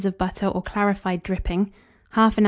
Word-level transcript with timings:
of 0.05 0.17
butter 0.17 0.47
or 0.47 0.61
clarified 0.63 1.21
dripping, 1.23 1.71
1/2 2.15 2.27
oz. 2.33 2.39